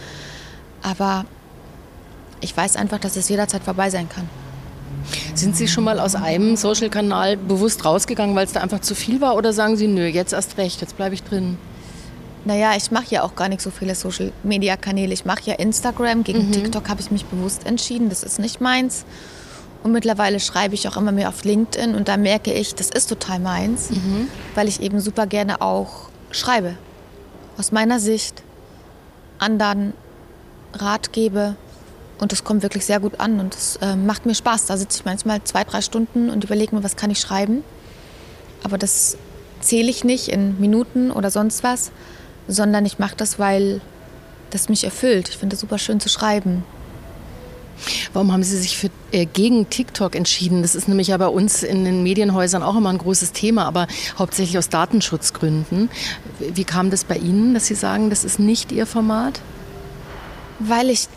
[0.82, 1.24] Aber
[2.40, 4.28] ich weiß einfach, dass es jederzeit vorbei sein kann.
[5.34, 9.20] Sind Sie schon mal aus einem Social-Kanal bewusst rausgegangen, weil es da einfach zu viel
[9.20, 9.34] war?
[9.34, 11.58] Oder sagen Sie, nö, jetzt erst recht, jetzt bleibe ich drin?
[12.44, 15.12] Naja, ich mache ja auch gar nicht so viele Social-Media-Kanäle.
[15.12, 16.22] Ich mache ja Instagram.
[16.22, 16.52] Gegen mhm.
[16.52, 18.10] TikTok habe ich mich bewusst entschieden.
[18.10, 19.04] Das ist nicht meins.
[19.84, 23.06] Und mittlerweile schreibe ich auch immer mehr auf LinkedIn und da merke ich, das ist
[23.06, 24.28] total meins, mhm.
[24.54, 26.76] weil ich eben super gerne auch schreibe.
[27.58, 28.42] Aus meiner Sicht
[29.38, 29.92] anderen
[30.72, 31.54] Rat gebe
[32.18, 34.64] und das kommt wirklich sehr gut an und das äh, macht mir Spaß.
[34.64, 37.62] Da sitze ich manchmal zwei, drei Stunden und überlege mir, was kann ich schreiben.
[38.62, 39.18] Aber das
[39.60, 41.92] zähle ich nicht in Minuten oder sonst was,
[42.48, 43.82] sondern ich mache das, weil
[44.48, 45.28] das mich erfüllt.
[45.28, 46.64] Ich finde es super schön zu schreiben.
[48.12, 50.62] Warum haben Sie sich für, äh, gegen TikTok entschieden?
[50.62, 53.86] Das ist nämlich ja bei uns in den Medienhäusern auch immer ein großes Thema, aber
[54.18, 55.90] hauptsächlich aus Datenschutzgründen.
[56.38, 59.40] Wie kam das bei Ihnen, dass Sie sagen, das ist nicht Ihr Format?
[60.58, 61.08] Weil ich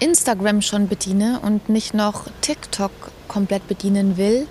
[0.00, 2.90] Instagram schon bediene und nicht noch TikTok
[3.28, 4.46] komplett bedienen will,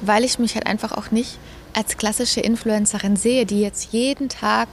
[0.00, 1.38] weil ich mich halt einfach auch nicht
[1.74, 4.68] als klassische Influencerin sehe, die jetzt jeden Tag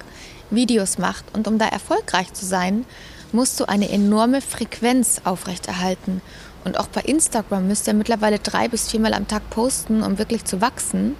[0.50, 1.26] Videos macht.
[1.34, 2.86] Und um da erfolgreich zu sein,
[3.34, 6.22] musst du eine enorme Frequenz aufrechterhalten.
[6.64, 10.46] Und auch bei Instagram müsst ihr mittlerweile drei bis viermal am Tag posten, um wirklich
[10.46, 11.16] zu wachsen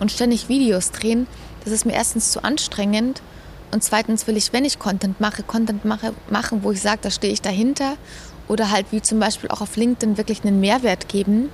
[0.00, 1.28] und ständig Videos drehen.
[1.62, 3.22] Das ist mir erstens zu anstrengend
[3.70, 7.10] und zweitens will ich, wenn ich Content mache, Content mache, machen, wo ich sage, da
[7.10, 7.96] stehe ich dahinter
[8.48, 11.50] oder halt wie zum Beispiel auch auf LinkedIn wirklich einen Mehrwert geben.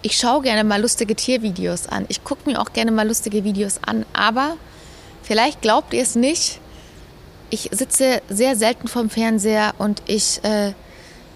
[0.00, 2.06] Ich schaue gerne mal lustige Tiervideos an.
[2.08, 4.56] Ich gucke mir auch gerne mal lustige Videos an, aber
[5.22, 6.60] vielleicht glaubt ihr es nicht,
[7.54, 10.72] ich sitze sehr selten vorm Fernseher und ich äh,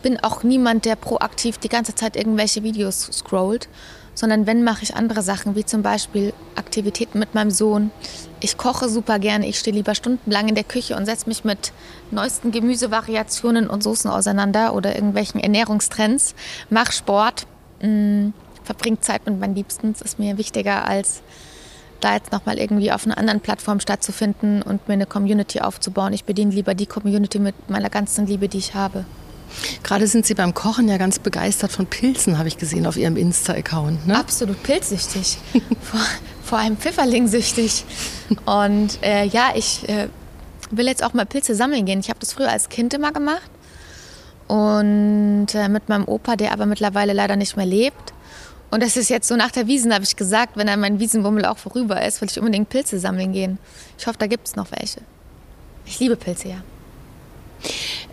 [0.03, 3.69] bin auch niemand, der proaktiv die ganze Zeit irgendwelche Videos scrollt,
[4.15, 7.93] sondern wenn mache ich andere Sachen, wie zum Beispiel Aktivitäten mit meinem Sohn.
[8.41, 11.73] Ich koche super gerne, ich stehe lieber stundenlang in der Küche und setze mich mit
[12.11, 16.35] neuesten Gemüsevariationen und Soßen auseinander oder irgendwelchen Ernährungstrends,
[16.69, 17.47] mache Sport,
[17.81, 18.31] mm,
[18.65, 19.93] verbringe Zeit mit meinen Liebsten.
[19.93, 21.23] Das ist mir wichtiger als
[22.01, 26.13] da jetzt nochmal irgendwie auf einer anderen Plattform stattzufinden und mir eine Community aufzubauen.
[26.13, 29.05] Ich bediene lieber die Community mit meiner ganzen Liebe, die ich habe.
[29.83, 33.17] Gerade sind Sie beim Kochen ja ganz begeistert von Pilzen, habe ich gesehen auf Ihrem
[33.17, 34.07] Insta-Account.
[34.07, 34.19] Ne?
[34.19, 35.39] Absolut pilzsüchtig.
[35.81, 36.01] vor,
[36.43, 37.85] vor allem Pfifferlingsüchtig.
[38.45, 40.09] Und äh, ja, ich äh,
[40.71, 42.01] will jetzt auch mal Pilze sammeln gehen.
[42.01, 43.51] Ich habe das früher als Kind immer gemacht.
[44.49, 48.13] Und äh, mit meinem Opa, der aber mittlerweile leider nicht mehr lebt.
[48.71, 51.47] Und das ist jetzt so nach der Wiesen, habe ich gesagt, wenn dann mein Wiesenbummel
[51.47, 53.59] auch vorüber ist, will ich unbedingt Pilze sammeln gehen.
[53.99, 55.01] Ich hoffe, da gibt es noch welche.
[55.87, 56.63] Ich liebe Pilze, ja.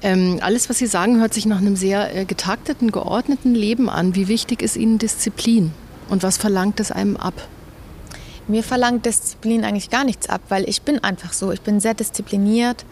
[0.01, 4.15] Ähm, alles, was Sie sagen, hört sich nach einem sehr äh, getakteten, geordneten Leben an.
[4.15, 5.71] Wie wichtig ist Ihnen Disziplin?
[6.09, 7.33] Und was verlangt es einem ab?
[8.47, 11.51] Mir verlangt Disziplin eigentlich gar nichts ab, weil ich bin einfach so.
[11.51, 12.85] Ich bin sehr diszipliniert,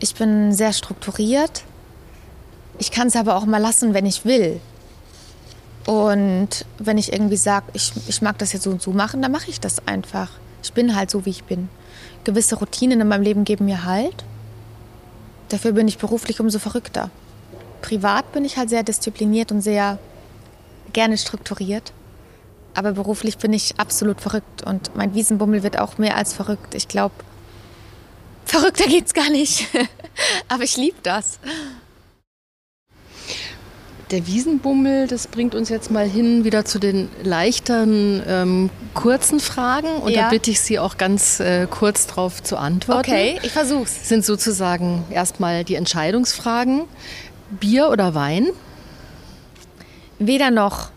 [0.00, 1.64] ich bin sehr strukturiert.
[2.78, 4.60] Ich kann es aber auch mal lassen, wenn ich will.
[5.86, 9.30] Und wenn ich irgendwie sage, ich, ich mag das jetzt so und so machen, dann
[9.32, 10.30] mache ich das einfach.
[10.62, 11.68] Ich bin halt so, wie ich bin.
[12.24, 14.24] Gewisse Routinen in meinem Leben geben mir Halt.
[15.48, 17.10] Dafür bin ich beruflich umso verrückter.
[17.82, 20.00] Privat bin ich halt sehr diszipliniert und sehr
[20.92, 21.92] gerne strukturiert.
[22.74, 26.74] Aber beruflich bin ich absolut verrückt und mein Wiesenbummel wird auch mehr als verrückt.
[26.74, 27.14] Ich glaube,
[28.44, 29.68] verrückter geht's gar nicht.
[30.48, 31.38] Aber ich liebe das.
[34.12, 39.88] Der Wiesenbummel, das bringt uns jetzt mal hin wieder zu den leichteren, ähm, kurzen Fragen.
[39.96, 40.22] Und ja.
[40.22, 43.10] da bitte ich Sie auch ganz äh, kurz darauf zu antworten.
[43.10, 44.08] Okay, ich versuch's.
[44.08, 46.82] Sind sozusagen erstmal die Entscheidungsfragen.
[47.50, 48.48] Bier oder Wein?
[50.20, 50.90] Weder noch.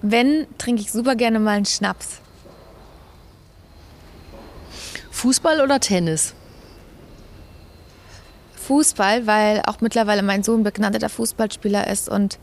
[0.00, 2.20] Wenn, trinke ich super gerne mal einen Schnaps.
[5.10, 6.32] Fußball oder Tennis?
[8.68, 12.38] Fußball, weil auch mittlerweile mein Sohn begnadeter Fußballspieler ist und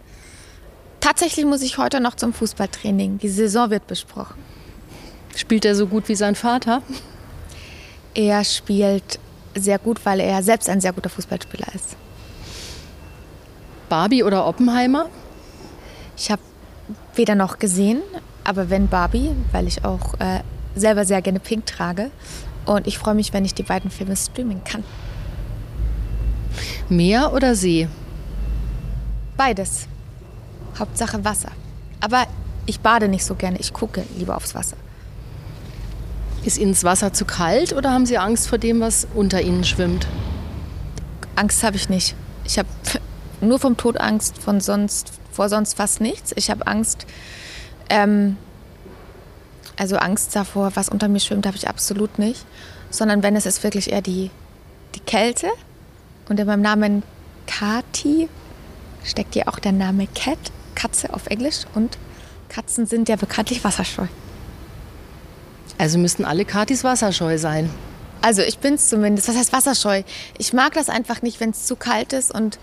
[1.00, 3.20] tatsächlich muss ich heute noch zum Fußballtraining.
[3.20, 4.34] Die Saison wird besprochen.
[5.36, 6.82] Spielt er so gut wie sein Vater?
[8.16, 9.20] Er spielt
[9.54, 11.96] sehr gut, weil er selbst ein sehr guter Fußballspieler ist.
[13.88, 15.10] Barbie oder Oppenheimer?
[16.18, 16.42] Ich habe
[17.14, 18.02] weder noch gesehen,
[18.44, 20.40] aber wenn Barbie, weil ich auch äh,
[20.76, 22.10] selber sehr gerne Pink trage.
[22.66, 24.84] Und ich freue mich, wenn ich die beiden Filme streamen kann.
[26.90, 27.88] Meer oder See?
[29.38, 29.88] Beides.
[30.78, 31.52] Hauptsache Wasser.
[32.00, 32.28] Aber
[32.66, 33.60] ich bade nicht so gerne.
[33.60, 34.78] Ich gucke lieber aufs Wasser.
[36.44, 39.64] Ist Ihnen das Wasser zu kalt oder haben Sie Angst vor dem, was unter Ihnen
[39.64, 40.08] schwimmt?
[41.36, 42.16] Angst habe ich nicht.
[42.46, 42.70] Ich habe
[43.42, 46.34] nur vom Tod Angst, von sonst, vor sonst fast nichts.
[46.36, 47.06] Ich habe Angst,
[47.90, 48.38] ähm,
[49.78, 52.46] also Angst davor, was unter mir schwimmt, habe ich absolut nicht.
[52.90, 54.30] Sondern wenn es ist wirklich eher die,
[54.94, 55.48] die Kälte
[56.30, 57.04] und in meinem Namen
[57.48, 58.30] Kati
[59.04, 60.40] steckt ja auch der Name Cat,
[60.74, 61.66] Katze auf Englisch.
[61.76, 61.98] Und
[62.50, 64.08] Katzen sind ja bekanntlich wasserscheu.
[65.78, 67.70] Also müssten alle Katis wasserscheu sein.
[68.22, 69.28] Also ich bin es zumindest.
[69.28, 70.04] Was heißt wasserscheu?
[70.38, 72.60] Ich mag das einfach nicht, wenn es zu kalt ist und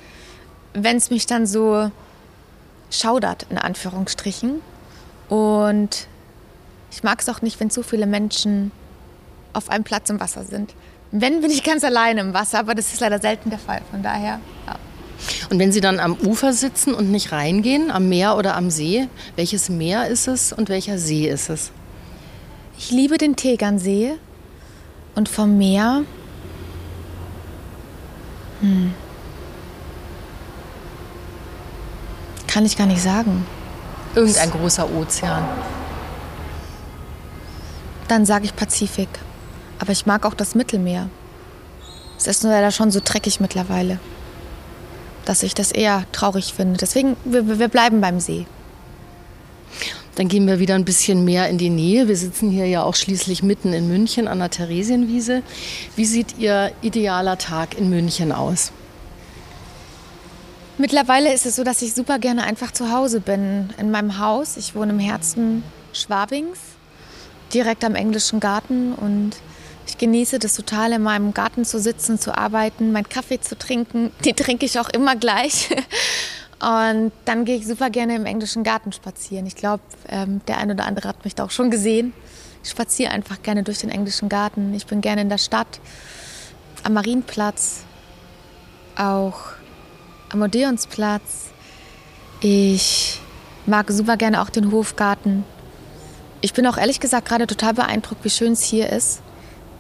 [0.75, 1.91] wenn es mich dann so
[2.91, 4.61] schaudert, in Anführungsstrichen.
[5.29, 6.09] Und
[6.91, 8.73] ich mag es auch nicht, wenn zu viele Menschen
[9.53, 10.75] auf einem Platz im Wasser sind.
[11.13, 13.83] Wenn, bin ich ganz alleine im Wasser, aber das ist leider selten der Fall.
[13.91, 14.77] Von daher, ja.
[15.51, 19.09] Und wenn Sie dann am Ufer sitzen und nicht reingehen, am Meer oder am See,
[19.37, 21.71] welches Meer ist es und welcher See ist es?
[22.79, 24.15] Ich liebe den Tegernsee
[25.15, 26.05] und vom Meer.
[28.61, 28.95] Hm.
[32.47, 33.47] Kann ich gar nicht sagen.
[34.15, 35.45] Irgendein großer Ozean.
[38.09, 39.09] Dann sage ich Pazifik.
[39.83, 41.11] Aber ich mag auch das Mittelmeer.
[42.17, 43.99] Es ist nur leider schon so dreckig mittlerweile,
[45.25, 46.79] dass ich das eher traurig finde.
[46.79, 48.47] Deswegen, wir, wir bleiben beim See.
[50.15, 52.07] Dann gehen wir wieder ein bisschen mehr in die Nähe.
[52.07, 55.43] Wir sitzen hier ja auch schließlich mitten in München an der Theresienwiese.
[55.97, 58.71] Wie sieht Ihr idealer Tag in München aus?
[60.79, 63.71] Mittlerweile ist es so, dass ich super gerne einfach zu Hause bin.
[63.79, 64.57] In meinem Haus.
[64.57, 66.61] Ich wohne im Herzen Schwabings,
[67.53, 68.93] direkt am englischen Garten.
[68.93, 69.39] Und
[69.87, 74.13] ich genieße das total, in meinem Garten zu sitzen, zu arbeiten, meinen Kaffee zu trinken.
[74.25, 75.71] Den trinke ich auch immer gleich.
[76.61, 79.47] Und dann gehe ich super gerne im englischen Garten spazieren.
[79.47, 82.13] Ich glaube, ähm, der ein oder andere hat mich da auch schon gesehen.
[82.63, 84.73] Ich spaziere einfach gerne durch den englischen Garten.
[84.75, 85.81] Ich bin gerne in der Stadt,
[86.85, 87.81] am Marienplatz,
[88.97, 89.41] auch
[90.31, 91.51] am Odeonsplatz.
[92.41, 93.21] Ich
[93.67, 95.45] mag super gerne auch den Hofgarten.
[96.41, 99.21] Ich bin auch ehrlich gesagt gerade total beeindruckt, wie schön es hier ist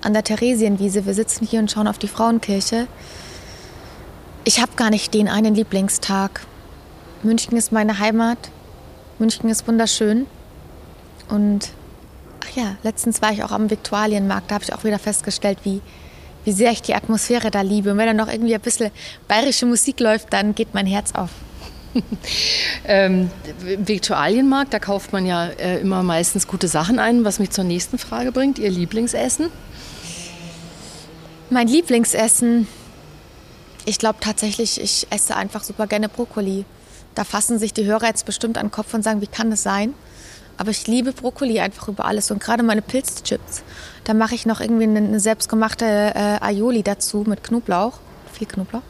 [0.03, 1.07] an der Theresienwiese.
[1.07, 2.87] Wir sitzen hier und schauen auf die Frauenkirche.
[4.45, 6.43] Ich habe gar nicht den einen Lieblingstag.
[7.23, 8.51] München ist meine Heimat.
[9.19, 10.27] München ist wunderschön.
[11.29, 11.71] Und
[12.45, 14.51] ach ja, letztens war ich auch am Viktualienmarkt.
[14.51, 15.81] Da habe ich auch wieder festgestellt, wie,
[16.45, 17.93] wie sehr ich die Atmosphäre da liebe.
[17.93, 18.91] Und wenn da noch irgendwie ein bisschen
[19.29, 21.31] bayerische Musik läuft, dann geht mein Herz auf.
[22.85, 27.65] ähm, Viktualienmarkt, da kauft man ja äh, immer meistens gute Sachen ein, was mich zur
[27.65, 28.59] nächsten Frage bringt.
[28.59, 29.51] Ihr Lieblingsessen?
[31.53, 32.67] Mein Lieblingsessen,
[33.85, 36.65] ich glaube tatsächlich, ich esse einfach super gerne Brokkoli.
[37.15, 39.62] Da fassen sich die Hörer jetzt bestimmt an den Kopf und sagen, wie kann das
[39.62, 39.93] sein?
[40.57, 43.65] Aber ich liebe Brokkoli einfach über alles und gerade meine Pilzchips.
[44.05, 47.99] Da mache ich noch irgendwie eine, selbstgemachte äh, Aioli dazu mit Knoblauch,
[48.33, 48.81] viel Knoblauch.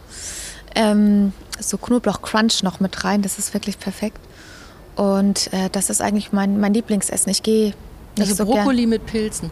[0.76, 4.20] Ähm, so Knoblauch-Crunch noch mit rein, das ist wirklich perfekt.
[4.94, 7.32] Und äh, das ist eigentlich mein, mein Lieblingsessen.
[7.32, 7.74] Ich gehe
[8.20, 8.90] also so Brokkoli gern.
[8.90, 9.50] mit Pilzen.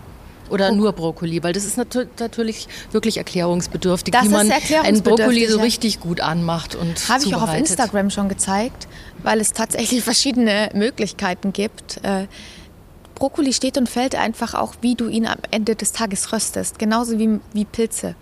[0.51, 5.03] Oder Bro nur Brokkoli, weil das ist nat natürlich wirklich erklärungsbedürftig, das wie man einen
[5.03, 8.89] Brokkoli so richtig gut anmacht und Habe ich auch auf Instagram schon gezeigt,
[9.23, 12.01] weil es tatsächlich verschiedene Möglichkeiten gibt.
[12.03, 12.27] Äh,
[13.15, 17.19] Brokkoli steht und fällt einfach auch, wie du ihn am Ende des Tages röstest, genauso
[17.19, 18.17] wie, wie Pilze.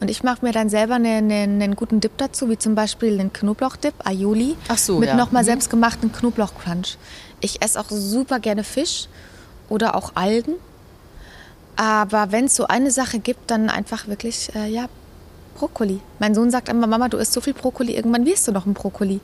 [0.00, 3.16] Und ich mache mir dann selber einen, einen, einen, guten Dip dazu, wie zum Beispiel
[3.16, 5.16] den Knoblauchdip, Aioli, Ach so, mit ja.
[5.16, 5.46] nochmal mhm.
[5.46, 6.98] selbstgemachten Knoblauchcrunch.
[7.40, 9.08] Ich esse auch super gerne Fisch
[9.68, 10.54] oder auch Algen.
[11.76, 14.86] Aber wenn es so eine Sache gibt, dann einfach wirklich, äh, ja,
[15.54, 16.00] Brokkoli.
[16.18, 18.74] Mein Sohn sagt immer, Mama, du isst so viel Brokkoli, irgendwann wirst du noch ein
[18.74, 19.20] Brokkoli.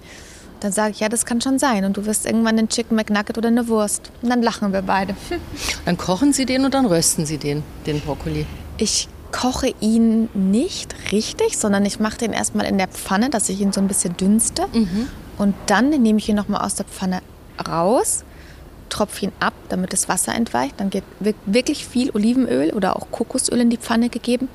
[0.60, 1.84] Dann sage ich, ja, das kann schon sein.
[1.84, 4.10] Und du wirst irgendwann einen Chicken McNugget oder eine Wurst.
[4.22, 5.14] Und dann lachen wir beide.
[5.86, 8.44] Dann kochen Sie den und dann rösten Sie den, den Brokkoli.
[8.76, 13.60] Ich koche ihn nicht richtig, sondern ich mache den erstmal in der Pfanne, dass ich
[13.60, 14.66] ihn so ein bisschen dünste.
[14.72, 15.08] Mhm.
[15.38, 17.22] Und dann nehme ich ihn nochmal aus der Pfanne
[17.66, 18.24] raus,
[18.90, 20.74] tropfe ihn ab, damit das Wasser entweicht.
[20.78, 24.48] Dann wird wirklich viel Olivenöl oder auch Kokosöl in die Pfanne gegeben.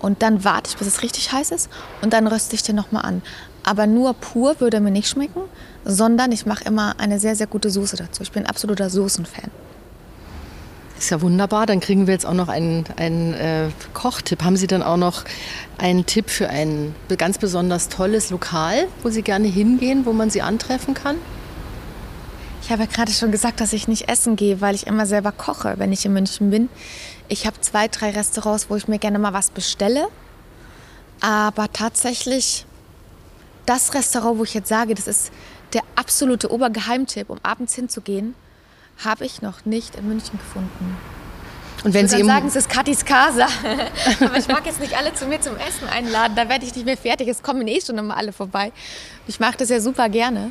[0.00, 1.70] Und dann warte ich, bis es richtig heiß ist.
[2.02, 3.22] Und dann röste ich den nochmal an.
[3.62, 5.40] Aber nur pur würde mir nicht schmecken,
[5.84, 8.22] sondern ich mache immer eine sehr, sehr gute Soße dazu.
[8.22, 9.50] Ich bin absoluter Soßenfan.
[10.98, 11.66] Ist ja wunderbar.
[11.66, 14.44] Dann kriegen wir jetzt auch noch einen, einen äh, Kochtipp.
[14.44, 15.24] Haben Sie dann auch noch
[15.78, 20.42] einen Tipp für ein ganz besonders tolles Lokal, wo Sie gerne hingehen, wo man Sie
[20.42, 21.16] antreffen kann?
[22.64, 25.32] Ich habe ja gerade schon gesagt, dass ich nicht essen gehe, weil ich immer selber
[25.32, 26.70] koche, wenn ich in München bin.
[27.28, 30.08] Ich habe zwei, drei Restaurants, wo ich mir gerne mal was bestelle.
[31.20, 32.64] Aber tatsächlich
[33.66, 35.30] das Restaurant, wo ich jetzt sage, das ist
[35.74, 38.34] der absolute Obergeheimtipp, um abends hinzugehen,
[39.04, 40.96] habe ich noch nicht in München gefunden.
[41.84, 43.46] Und wenn Sie sagen, es ist Katis Casa.
[44.20, 46.34] Aber ich mag jetzt nicht alle zu mir zum Essen einladen.
[46.34, 47.28] Da werde ich nicht mehr fertig.
[47.28, 48.72] Es kommen eh schon immer alle vorbei.
[49.26, 50.50] Ich mache das ja super gerne.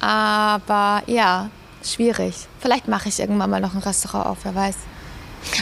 [0.00, 1.50] Aber ja,
[1.82, 2.34] schwierig.
[2.60, 4.76] Vielleicht mache ich irgendwann mal noch ein Restaurant auf, wer weiß.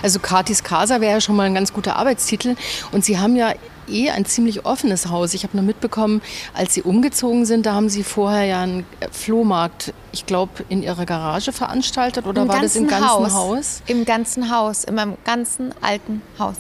[0.03, 2.57] Also Katis Casa wäre ja schon mal ein ganz guter Arbeitstitel.
[2.92, 3.53] Und Sie haben ja
[3.88, 5.35] eh ein ziemlich offenes Haus.
[5.35, 6.23] Ich habe nur mitbekommen,
[6.55, 11.05] als Sie umgezogen sind, da haben Sie vorher ja einen Flohmarkt, ich glaube, in Ihrer
[11.05, 13.33] Garage veranstaltet oder Im war das im ganzen Haus.
[13.33, 13.83] Haus?
[13.87, 16.57] Im ganzen Haus, in meinem ganzen alten Haus.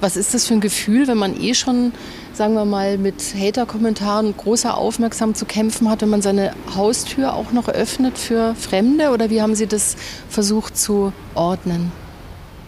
[0.00, 1.92] Was ist das für ein Gefühl, wenn man eh schon,
[2.36, 7.34] sagen wir mal, mit Hater-Kommentaren und großer Aufmerksamkeit zu kämpfen hat, wenn man seine Haustür
[7.34, 9.10] auch noch öffnet für Fremde?
[9.10, 9.96] Oder wie haben Sie das
[10.28, 11.92] versucht zu ordnen?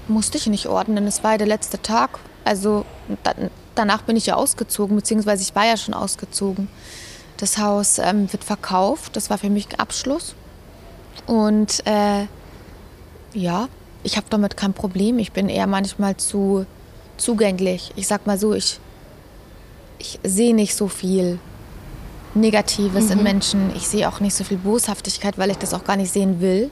[0.09, 1.07] Musste ich nicht ordnen.
[1.07, 2.19] Es war der letzte Tag.
[2.45, 2.87] Also
[3.75, 6.69] danach bin ich ja ausgezogen, beziehungsweise ich war ja schon ausgezogen.
[7.37, 9.17] Das Haus ähm, wird verkauft.
[9.17, 10.35] Das war für mich Abschluss.
[11.27, 12.27] Und äh,
[13.35, 13.69] ja,
[14.03, 15.19] ich habe damit kein Problem.
[15.19, 16.65] Ich bin eher manchmal zu
[17.19, 17.93] zugänglich.
[17.97, 18.81] Ich sag mal so, ich,
[19.99, 21.39] ich sehe nicht so viel
[22.35, 23.13] Negatives mhm.
[23.13, 23.77] in Menschen.
[23.77, 26.71] Ich sehe auch nicht so viel Boshaftigkeit, weil ich das auch gar nicht sehen will.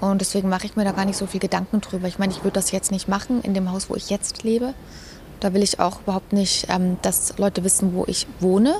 [0.00, 2.08] Und deswegen mache ich mir da gar nicht so viel Gedanken drüber.
[2.08, 4.74] Ich meine, ich würde das jetzt nicht machen in dem Haus, wo ich jetzt lebe.
[5.40, 8.76] Da will ich auch überhaupt nicht, ähm, dass Leute wissen, wo ich wohne.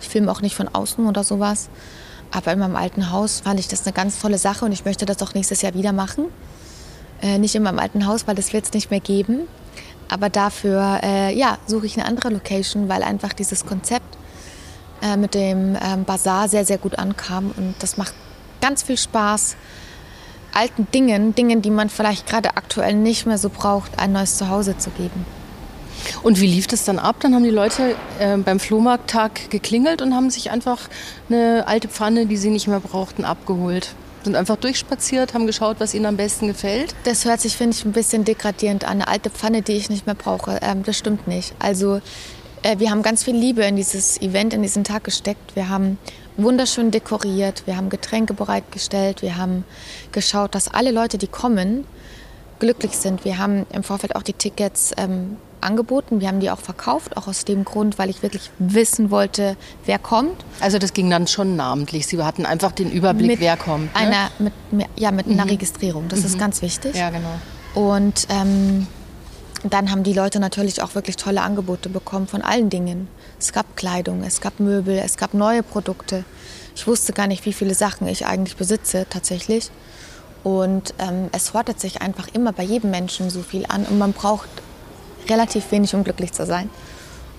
[0.00, 1.68] Ich filme auch nicht von außen oder sowas.
[2.30, 5.06] Aber in meinem alten Haus fand ich das eine ganz tolle Sache und ich möchte
[5.06, 6.26] das auch nächstes Jahr wieder machen.
[7.22, 9.48] Äh, nicht in meinem alten Haus, weil das wird es nicht mehr geben.
[10.10, 14.18] Aber dafür äh, ja, suche ich eine andere Location, weil einfach dieses Konzept
[15.02, 17.52] äh, mit dem ähm, Bazar sehr, sehr gut ankam.
[17.56, 18.12] Und das macht
[18.60, 19.56] ganz viel Spaß,
[20.52, 24.76] alten Dingen, Dingen, die man vielleicht gerade aktuell nicht mehr so braucht, ein neues Zuhause
[24.76, 25.24] zu geben.
[26.22, 27.16] Und wie lief das dann ab?
[27.20, 30.78] Dann haben die Leute äh, beim Flohmarkttag geklingelt und haben sich einfach
[31.28, 33.94] eine alte Pfanne, die sie nicht mehr brauchten, abgeholt.
[34.22, 36.94] Sind einfach durchspaziert, haben geschaut, was ihnen am besten gefällt.
[37.04, 38.90] Das hört sich, finde ich, ein bisschen degradierend an.
[38.90, 40.58] Eine alte Pfanne, die ich nicht mehr brauche.
[40.62, 41.54] Ähm, das stimmt nicht.
[41.58, 42.00] Also
[42.62, 45.56] äh, wir haben ganz viel Liebe in dieses Event, in diesen Tag gesteckt.
[45.56, 45.98] Wir haben
[46.36, 49.64] wunderschön dekoriert, wir haben Getränke bereitgestellt, wir haben
[50.12, 51.84] geschaut, dass alle Leute, die kommen,
[52.58, 53.24] glücklich sind.
[53.24, 57.26] Wir haben im Vorfeld auch die Tickets ähm, angeboten, wir haben die auch verkauft, auch
[57.26, 60.44] aus dem Grund, weil ich wirklich wissen wollte, wer kommt.
[60.60, 62.06] Also das ging dann schon namentlich.
[62.06, 63.94] Sie hatten einfach den Überblick, mit wer kommt.
[63.94, 64.00] Ne?
[64.00, 64.52] Einer, mit,
[64.96, 65.38] ja, mit mhm.
[65.38, 66.08] einer Registrierung.
[66.08, 66.26] Das mhm.
[66.26, 66.94] ist ganz wichtig.
[66.94, 67.34] Ja, genau.
[67.74, 68.86] Und ähm,
[69.64, 73.08] dann haben die Leute natürlich auch wirklich tolle Angebote bekommen von allen Dingen.
[73.38, 76.24] Es gab Kleidung, es gab Möbel, es gab neue Produkte.
[76.74, 79.70] Ich wusste gar nicht, wie viele Sachen ich eigentlich besitze tatsächlich.
[80.42, 84.12] Und ähm, es hortet sich einfach immer bei jedem Menschen so viel an und man
[84.14, 84.48] braucht
[85.30, 86.68] relativ wenig, um glücklich zu sein.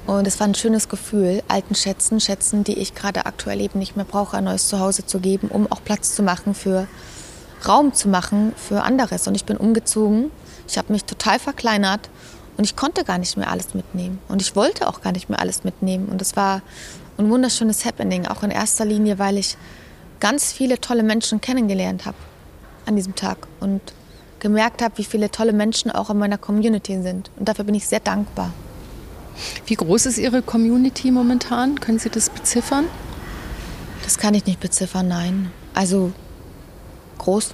[0.08, 3.96] Und es war ein schönes Gefühl, alten Schätzen, Schätzen, die ich gerade aktuell eben nicht
[3.96, 6.88] mehr brauche, ein neues Zuhause zu geben, um auch Platz zu machen für
[7.68, 9.28] Raum zu machen für anderes.
[9.28, 10.32] Und ich bin umgezogen.
[10.68, 12.10] Ich habe mich total verkleinert
[12.58, 14.20] und ich konnte gar nicht mehr alles mitnehmen.
[14.28, 16.08] Und ich wollte auch gar nicht mehr alles mitnehmen.
[16.10, 16.62] Und es war
[17.18, 19.58] ein wunderschönes Happening, auch in erster Linie, weil ich
[20.20, 22.18] ganz viele tolle Menschen kennengelernt habe
[22.86, 23.82] an diesem Tag und
[24.42, 27.32] gemerkt habe, wie viele tolle Menschen auch in meiner Community sind.
[27.40, 28.52] Und dafür bin ich sehr dankbar.
[29.66, 31.80] Wie groß ist Ihre Community momentan?
[31.80, 32.86] Können Sie das beziffern?
[34.04, 35.52] Das kann ich nicht beziffern, nein.
[35.74, 36.12] Also
[37.20, 37.54] groß.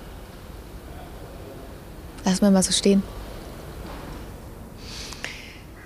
[2.25, 3.03] Lass mal mal so stehen.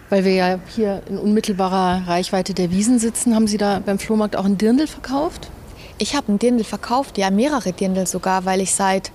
[0.10, 4.36] Weil wir ja hier in unmittelbarer Reichweite der Wiesen sitzen, haben Sie da beim Flohmarkt
[4.36, 5.50] auch ein Dirndl verkauft?
[5.98, 9.12] Ich habe ein Dirndl verkauft, ja, mehrere Dirndl sogar, weil ich seit,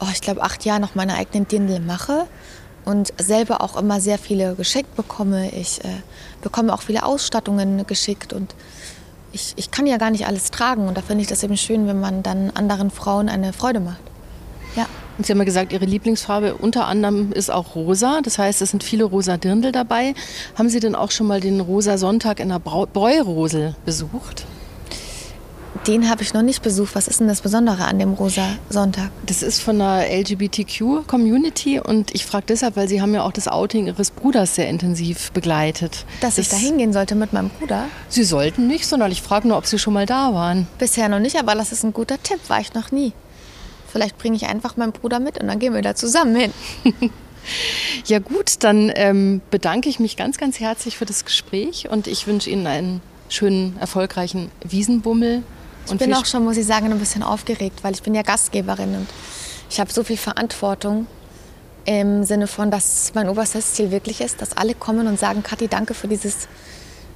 [0.00, 2.26] oh, ich glaube, acht Jahren noch meine eigenen Dirndl mache
[2.84, 5.50] und selber auch immer sehr viele geschenkt bekomme.
[5.52, 5.88] Ich äh,
[6.42, 8.54] bekomme auch viele Ausstattungen geschickt und
[9.32, 11.86] ich, ich kann ja gar nicht alles tragen und da finde ich das eben schön,
[11.86, 14.00] wenn man dann anderen Frauen eine Freude macht.
[14.76, 14.86] Ja.
[15.18, 18.20] Und Sie haben ja gesagt, Ihre Lieblingsfarbe unter anderem ist auch rosa.
[18.22, 20.14] Das heißt, es sind viele rosa Dirndl dabei.
[20.56, 24.46] Haben Sie denn auch schon mal den rosa Sonntag in der Bräurosel besucht?
[25.86, 26.94] Den habe ich noch nicht besucht.
[26.94, 29.10] Was ist denn das Besondere an dem Rosa Sonntag?
[29.24, 33.48] Das ist von der LGBTQ-Community und ich frage deshalb, weil Sie haben ja auch das
[33.48, 36.04] Outing Ihres Bruders sehr intensiv begleitet.
[36.20, 37.86] Dass das ich da hingehen sollte mit meinem Bruder?
[38.10, 40.66] Sie sollten nicht, sondern ich frage nur, ob Sie schon mal da waren.
[40.78, 42.40] Bisher noch nicht, aber das ist ein guter Tipp.
[42.48, 43.14] War ich noch nie.
[43.90, 46.52] Vielleicht bringe ich einfach meinen Bruder mit und dann gehen wir da zusammen hin.
[48.04, 52.26] ja gut, dann ähm, bedanke ich mich ganz, ganz herzlich für das Gespräch und ich
[52.26, 55.42] wünsche Ihnen einen schönen, erfolgreichen Wiesenbummel
[55.92, 58.94] ich bin auch schon, muss ich sagen, ein bisschen aufgeregt, weil ich bin ja Gastgeberin
[58.94, 59.06] und
[59.68, 61.06] ich habe so viel Verantwortung
[61.84, 65.68] im Sinne von, dass mein oberstes Ziel wirklich ist, dass alle kommen und sagen, Kathi,
[65.68, 66.48] danke für, dieses,